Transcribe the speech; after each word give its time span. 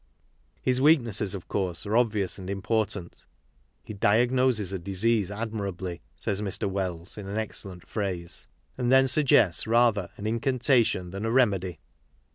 His 0.63 0.81
weaknesses, 0.81 1.35
of 1.35 1.47
course, 1.47 1.85
are 1.85 1.95
obvious 1.95 2.39
and 2.39 2.49
important.!" 2.49 3.23
He 3.83 3.93
diagnoses 3.93 4.73
a 4.73 4.79
disease 4.79 5.29
admirably," 5.29 6.01
says 6.17 6.41
Mr. 6.41 6.67
Wells, 6.67 7.19
in 7.19 7.27
an 7.27 7.37
excellent 7.37 7.87
phrase," 7.87 8.47
and 8.79 8.91
then 8.91 9.07
suggests 9.07 9.67
rather 9.67 10.09
an! 10.17 10.25
incantation 10.25 11.11
than 11.11 11.23
a 11.23 11.29
remedy." 11.29 11.77